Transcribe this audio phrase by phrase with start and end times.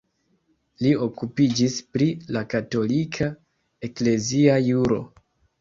[0.85, 2.07] Li okupiĝis pri
[2.37, 3.29] la katolika
[3.89, 5.03] eklezia juro.